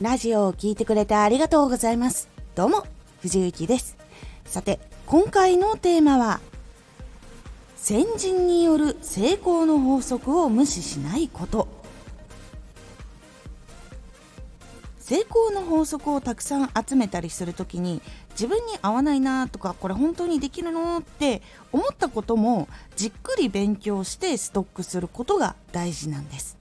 [0.00, 2.28] ラジオを聴いてくれてありがとうございます。
[2.54, 2.86] どうも、
[3.20, 3.96] 藤幸です。
[4.44, 6.40] さて、今回のテーマは、
[7.74, 11.66] 先人による成功の法則を無視しないこと
[15.00, 21.40] 成功の法則をたくさん集めたりするときに自分に合わないなとかこれ本当にできるのって
[21.72, 26.57] 思ったこともじっくり勉強してストックすることが大事なんです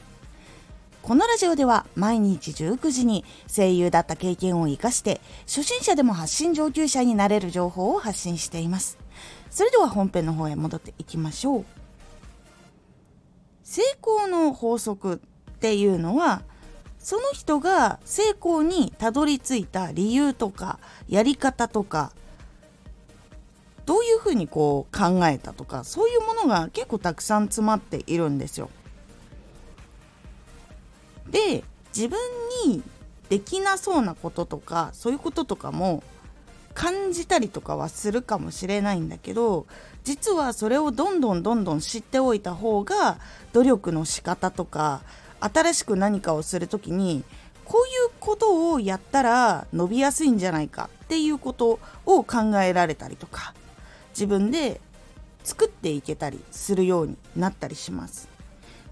[1.08, 8.98] このラジオでは毎日19時に声優だった経験を生かして初心者でも発信上級者になれる情報を発信しています
[9.50, 11.66] それでは本編の方へ戻っていきましょう
[13.64, 16.42] 成功の法則っていうのは
[17.00, 22.12] その人が成功にたどり着いた理由とかやり方とか
[23.86, 28.70] どういうふうにこう考えたとかそういうものが結構たくさん詰まっているんですよ。
[31.98, 32.20] 自分
[32.68, 32.84] に
[33.28, 36.04] できなそうなこととかそういうこととかも
[36.76, 39.66] 感じたりとかはするかもしれないんだけど
[40.04, 43.18] 実はそれをどんどんどんどん知っておいた方が
[43.52, 45.02] 努力の仕方とか
[45.40, 47.24] 新しく何かをする時に
[47.66, 53.56] こういうことをやったら伸びやすいんじゃないかっていうことを考えられたりとか
[54.12, 54.80] 自分で
[55.44, 58.30] 作っていけたりするようになったりします。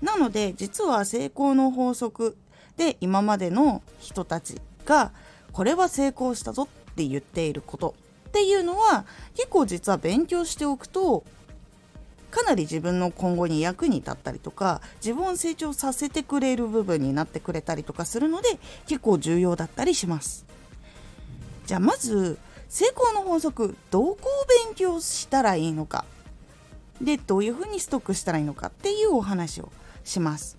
[0.02, 2.38] なので実は成功の法則
[2.78, 5.12] で今までの人たちが
[5.52, 7.96] これは成功したぞって言っていること。
[8.28, 11.24] っていうのは結構実は勉強しておくと
[12.32, 20.46] かなり自分の今後に役に立ったりとか自分を成長させてくれる部分になってくれたりとかするので結構重要だったりします。
[21.66, 24.18] じゃあまず成功の法則どこを
[24.66, 26.04] 勉強したらいいのか。
[27.02, 29.72] でどういうふうにストックしたらいいのかっていうお話を
[30.04, 30.58] します。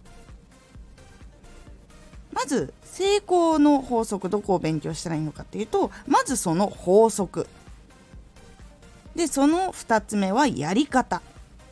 [2.46, 7.48] まず成功の法則どこを勉強したらいいのかっていうとまずその法則。
[9.16, 11.22] でその2つ目はやり方。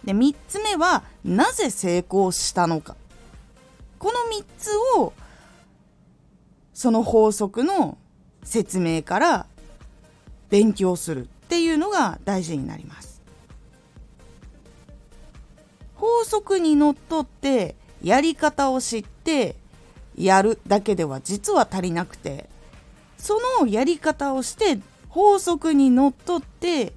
[0.02, 2.96] で3つ目はなぜ成功したのか。
[4.00, 5.12] この3つを
[6.72, 7.96] その法則の
[8.42, 9.46] 説明から
[10.50, 13.22] 勉強するっていうのが大事になります。
[15.94, 19.62] 法則にのっとってやり方を知って
[20.16, 22.48] やるだけでは実は足りなくて
[23.18, 26.92] そのやり方をして法則にのっとって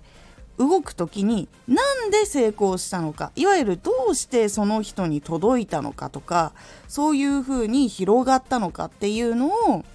[0.58, 6.54] 動く時になんで成功したのかいわゆるどうしてその人に届いたのかとか
[6.88, 9.86] そういうふうに広がったのかっていうのを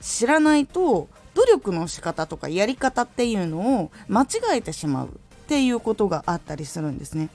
[0.00, 5.10] 知らないと努力の仕方とかやり方っていうのを間違えてしまうっ
[5.46, 7.28] ていうことがあったりするんですね。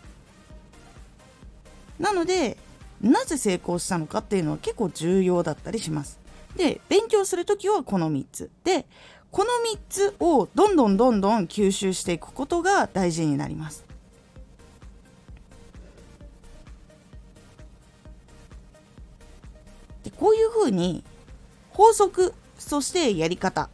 [1.99, 2.57] なので
[3.01, 6.19] なぜ成功したのかっていうのは結構重要だったりします。
[6.55, 8.85] で勉強する時はこの3つで
[9.31, 13.85] この3つをどんどんどんどん吸収していくことが大事になります。
[20.03, 21.03] でこういうふうに
[21.71, 23.69] 法則そしてやり方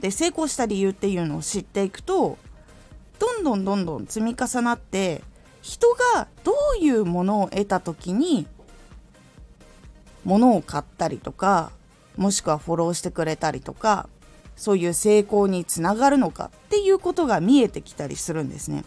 [0.00, 2.36] で成功した理由っていうのを知っていくと
[3.18, 5.22] どんどんどんどん積み重なって
[5.62, 8.46] 人がどういうものを得た時に
[10.24, 11.70] 物を買ったりとか
[12.16, 14.08] もしくはフォローしてくれたりとか
[14.56, 18.84] そういう成功につながるのかっていうことが見えてきたりするんですね。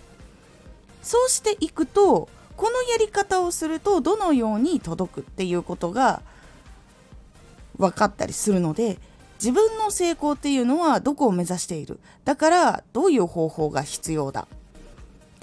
[1.02, 6.22] そうしていくとこのやり方をするとどのように届くっていうことが
[7.78, 9.00] 分かったりするので
[9.36, 14.48] 自分の成功っていうのはどこを目指しているだからどういう方法が必要だ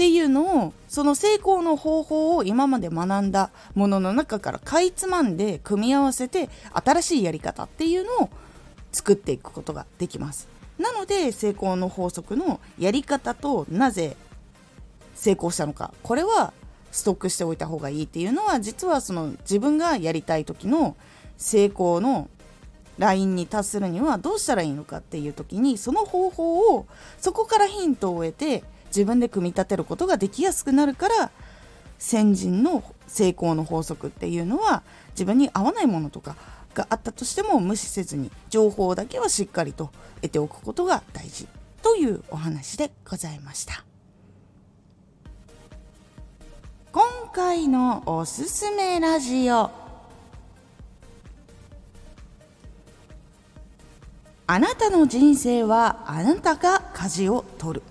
[0.01, 8.31] っていうのをその成功の方法を今まで学んだものの中からかいつまんで組み合わせて新しいやり方っていうのを
[8.93, 10.49] 作っていくことができます。
[10.79, 14.17] なので成功の法則のやり方となぜ
[15.17, 15.93] 成功したのか。
[16.03, 16.55] これは
[16.93, 20.97] ストックしておいた方がいいっていうのは実はその自分がやりたい時の
[21.37, 22.31] 成功の
[22.97, 26.87] ラインに達するにはどうしたらいいのかっていう時にその方法を
[27.19, 31.31] そこからヒントを得て自分で組み立てることができやすくなるから
[31.99, 34.83] 先人の成功の法則っていうのは
[35.13, 36.37] 自分に合わないものとか
[36.75, 39.91] があったとしても無視せずに情報だけはしっかりと
[40.23, 41.47] 得ておくことが大事
[41.83, 43.85] というお話でございました。
[46.93, 49.71] 今回のおすすめラジオ。
[54.47, 57.83] あなたの人生はあなたが舵を取る。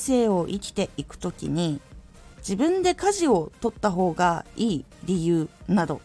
[0.00, 1.80] 生を生きていく時に
[2.38, 6.00] 自分で家事を取った方がいい理由など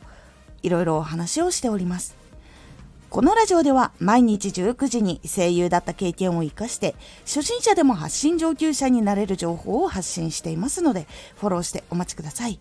[0.61, 2.15] いろいろお話をしております
[3.09, 11.07] このラジオでは毎日19時に声優だった経験を活かして初心者でも発信上級者になれる情報を発信していますので
[11.37, 12.59] フォローしてお待ちください。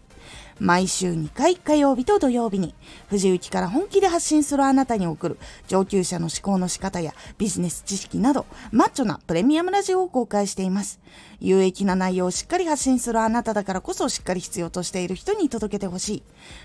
[0.61, 2.75] 毎週2回火曜日と土曜日に
[3.09, 11.01] 藤雪から本気で発信するあなたに送る上級者の思考の仕方やビジネス知識などマッチョなプレミアムラジオを公開しています。
[11.41, 16.23] 有益な内容をしっかり発信するあなただからこそしっかり必要としている人に届けてほしい。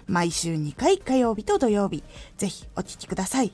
[0.08, 2.04] 毎週2回火曜日と土曜日、
[2.38, 3.52] ぜひお聴きください。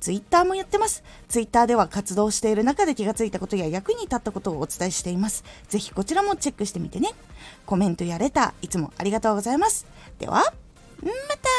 [0.00, 1.04] ツイッターもやってます。
[1.28, 5.44] ツイッターでは活動している中で気がついたことや役に立ったことをお伝えしています。
[5.68, 7.10] ぜひこちらもチェックしてみてね。
[7.66, 9.86] コメントやレター、いつもありがとうございますございます。
[10.18, 11.49] では、また